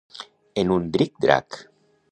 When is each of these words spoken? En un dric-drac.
En 0.63 0.73
un 0.77 0.89
dric-drac. 0.97 1.63